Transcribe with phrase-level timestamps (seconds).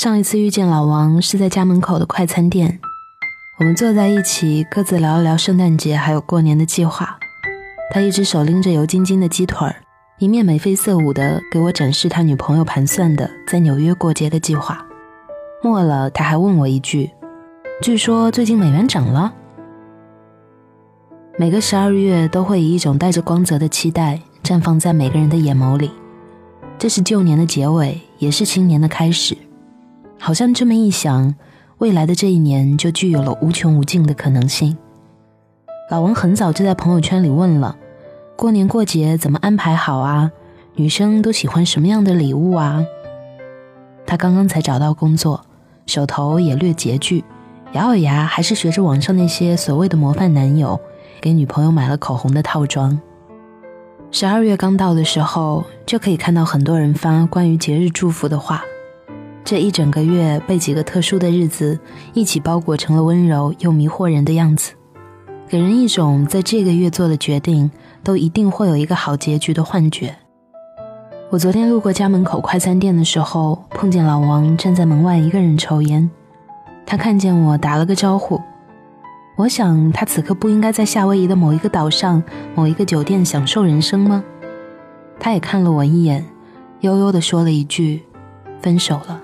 [0.00, 2.80] 上一次遇见老王是在家门口的快餐店，
[3.58, 7.18] 我们坐在一起，各自聊了聊圣诞节还有过年的计划。
[7.92, 9.76] 他一只手拎着油晶晶的鸡腿儿，
[10.18, 14.82] 一面眉飞色舞地给我展示他女朋友盘算的在纽约过节的计划。
[15.62, 17.10] 末了，他还问我一句
[17.84, 19.34] ：“据说最近美元涨了。”
[21.36, 25.90] 每个十二月都会以一种带着光泽的期待绽放在每个人的眼眸里，
[26.78, 29.36] 这是旧年的结尾，也是新年的开始。
[30.22, 31.34] 好像这么一想，
[31.78, 34.76] 未来的这一年就具有了无穷无尽的可能性。
[35.90, 37.74] 老王很早就在朋友圈里问了
[38.36, 40.30] ：“过年过节怎么安排好啊？
[40.74, 42.84] 女生都喜欢什么样的礼物啊？”
[44.06, 45.40] 他刚刚才找到工作，
[45.86, 47.24] 手头也略拮据，
[47.72, 50.78] 咬咬牙还是学着网上那些所谓的模范男友，
[51.22, 53.00] 给女朋友买了口红的套装。
[54.10, 58.62] 十二月刚到的时候，就可以看到很多人发关于节日祝福的话。
[59.44, 61.78] 这一整个月被几个特殊的日子
[62.12, 64.72] 一起包裹成了温柔又迷惑人的样子。
[65.48, 67.68] 给人一种在这个月做的决定
[68.04, 70.14] 都一定会有一个好结局的幻觉。
[71.30, 76.08] 我昨天路过家门口快餐店的时候，碰见老王站在门外一个人抽烟。
[76.86, 78.40] 他看见我打了个招呼，
[79.36, 82.22] 我想他此刻不应该在夏威夷的某一个岛上
[82.54, 84.22] 某一个酒店享受人生吗？
[85.18, 86.24] 他也看了我一眼，
[86.80, 88.02] 悠悠地说了一句
[88.60, 89.20] ：“分手了。”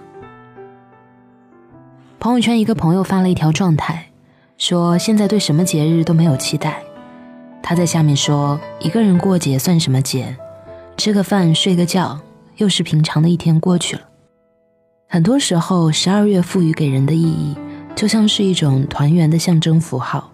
[2.26, 4.04] 朋友圈一个朋友发了一条状态。
[4.58, 6.82] 说现在对什么节日都没有期待。
[7.62, 10.36] 他在下面说：“一个人过节算什么节？
[10.96, 12.18] 吃个饭，睡个觉，
[12.56, 14.02] 又是平常的一天过去了。”
[15.08, 17.56] 很多时候，十二月赋予给人的意义，
[17.94, 20.32] 就像是一种团圆的象征符号。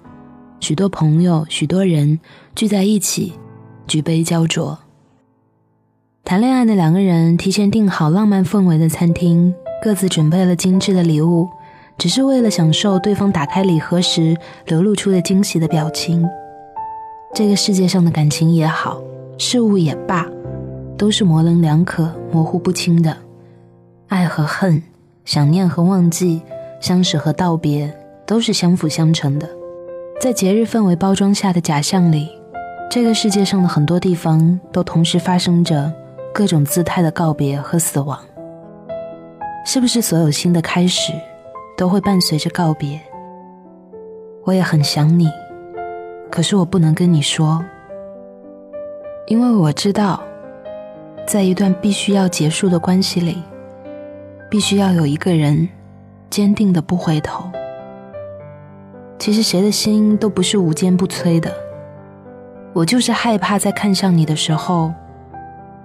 [0.60, 2.18] 许多朋友，许多人
[2.54, 3.34] 聚在一起，
[3.86, 4.78] 举杯交酌。
[6.24, 11.50] 谈恋爱的两个人提前订好浪漫氛围的餐厅，各自准备了精致的礼物。
[12.02, 14.36] 只是为了享受对方打开礼盒时
[14.66, 16.28] 流露出的惊喜的表情。
[17.32, 19.00] 这个世界上的感情也好，
[19.38, 20.26] 事物也罢，
[20.98, 23.16] 都是模棱两可、模糊不清的。
[24.08, 24.82] 爱和恨，
[25.24, 26.42] 想念和忘记，
[26.80, 27.96] 相识和道别，
[28.26, 29.48] 都是相辅相成的。
[30.20, 32.28] 在节日氛围包装下的假象里，
[32.90, 35.92] 这个世界上的很多地方都同时发生着
[36.34, 38.18] 各种姿态的告别和死亡。
[39.64, 41.12] 是不是所有新的开始？
[41.82, 43.00] 都会伴随着告别。
[44.44, 45.28] 我也很想你，
[46.30, 47.60] 可是我不能跟你说，
[49.26, 50.22] 因为我知道，
[51.26, 53.42] 在一段必须要结束的关系里，
[54.48, 55.68] 必须要有一个人
[56.30, 57.50] 坚定的不回头。
[59.18, 61.52] 其实谁的心都不是无坚不摧的，
[62.72, 64.92] 我就是害怕在看向你的时候，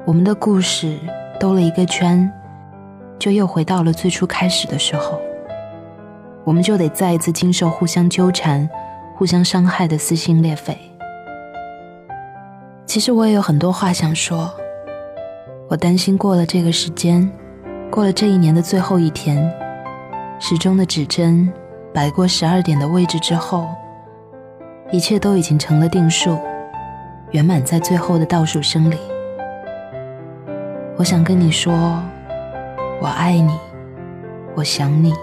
[0.05, 0.95] 我们的故事
[1.39, 2.31] 兜了一个圈，
[3.17, 5.19] 就又回到了最初开始的时候。
[6.47, 8.69] 我们就得再一次经受互相纠缠、
[9.17, 10.77] 互相伤害的撕心裂肺。
[12.85, 14.49] 其实我也有很多话想说。
[15.67, 17.29] 我担心过了这个时间，
[17.91, 19.37] 过了这一年的最后一天，
[20.39, 21.51] 时钟的指针
[21.93, 23.67] 摆过十二点的位置之后，
[24.89, 26.39] 一切都已经成了定数，
[27.31, 28.95] 圆满在最后的倒数声里。
[30.95, 31.73] 我想跟你说，
[33.01, 33.51] 我爱你，
[34.55, 35.13] 我想你。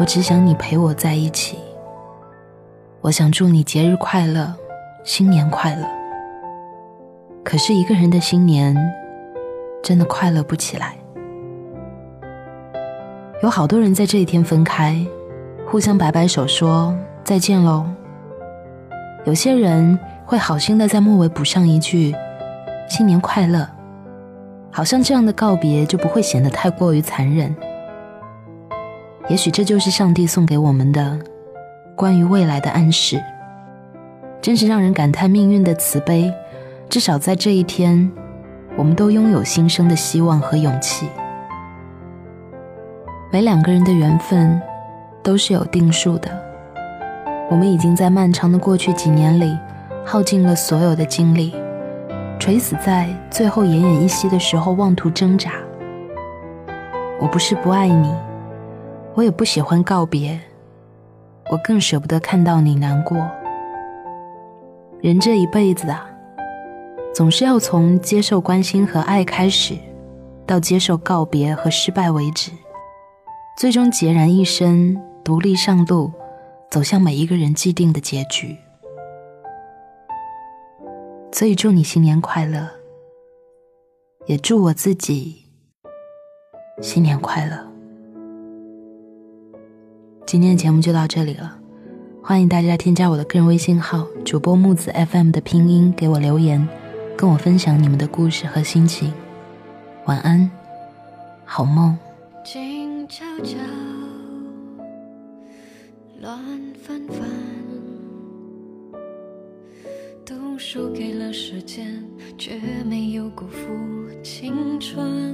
[0.00, 1.58] 我只想你陪我在一起。
[3.02, 4.50] 我想祝你节日快乐，
[5.04, 5.86] 新年快乐。
[7.44, 8.74] 可是一个人的新年，
[9.82, 10.96] 真的快乐不起来。
[13.42, 14.96] 有好多人在这一天分开，
[15.66, 17.84] 互相摆摆手说再见喽。
[19.26, 22.14] 有些人会好心的在末尾补上一句
[22.88, 23.68] 新年快乐，
[24.70, 27.54] 好像这样的告别就不会显得太过于残忍。
[29.30, 31.16] 也许这就是上帝送给我们的
[31.94, 33.22] 关于未来的暗示，
[34.42, 36.34] 真是让人感叹命运的慈悲。
[36.88, 38.10] 至少在这一天，
[38.76, 41.08] 我们都拥有新生的希望和勇气。
[43.30, 44.60] 每两个人的缘分
[45.22, 46.28] 都是有定数的，
[47.48, 49.56] 我们已经在漫长的过去几年里
[50.04, 51.54] 耗尽了所有的精力，
[52.40, 55.52] 垂死在最后奄奄一息的时候妄图挣扎。
[57.20, 58.12] 我不是不爱你。
[59.14, 60.40] 我也不喜欢告别，
[61.50, 63.18] 我更舍不得看到你难过。
[65.00, 66.08] 人这一辈子啊，
[67.14, 69.74] 总是要从接受关心和爱开始，
[70.46, 72.52] 到接受告别和失败为止，
[73.56, 76.12] 最终孑然一身，独立上路，
[76.70, 78.56] 走向每一个人既定的结局。
[81.32, 82.68] 所以祝你新年快乐，
[84.26, 85.46] 也祝我自己
[86.82, 87.69] 新年快乐。
[90.30, 91.58] 今天的节目就到这里了，
[92.22, 96.68] 欢迎大家添加我的个人微信号主播木子 FM 的拼音给我留言，
[97.16, 99.12] 跟我分享你们的故事和心情。
[100.04, 100.48] 晚安，
[101.44, 101.98] 好梦。
[102.44, 103.58] 静悄悄，
[106.20, 106.38] 乱
[106.80, 107.28] 纷纷，
[110.24, 112.04] 都输给了时间，
[112.38, 112.56] 却
[112.88, 113.66] 没有辜负
[114.22, 115.29] 青春。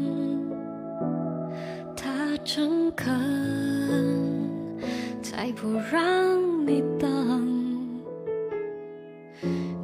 [5.67, 8.01] 不让你等。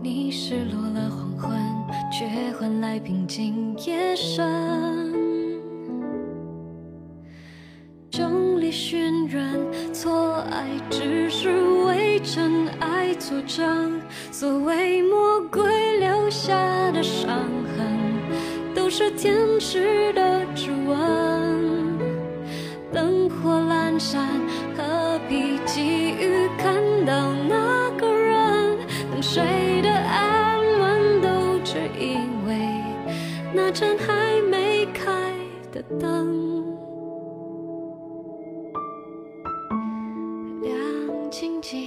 [0.01, 1.59] 你失落了黄昏，
[2.13, 5.13] 却换来平静夜深。
[8.13, 9.61] 众里寻人，
[9.93, 11.51] 错爱只是
[11.85, 14.01] 为真爱作证。
[14.31, 16.55] 所谓魔鬼留下
[16.93, 17.29] 的伤
[17.77, 20.42] 痕，都是天使的
[41.33, 41.81] 静静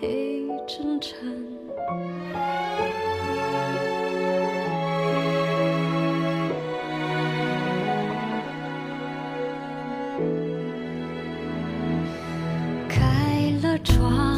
[0.00, 1.12] 一阵阵
[12.88, 14.33] 开了窗